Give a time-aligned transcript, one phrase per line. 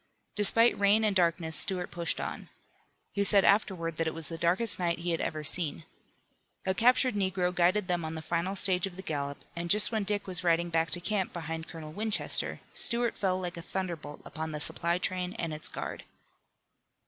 [0.35, 2.49] Despite rain and darkness Stuart pushed on.
[3.11, 5.83] He said afterward that it was the darkest night he had ever seen.
[6.65, 10.03] A captured negro guided them on the final stage of the gallop and just when
[10.03, 14.53] Dick was riding back to camp behind Colonel Winchester, Stuart fell like a thunderbolt upon
[14.53, 16.03] the supply train and its guard.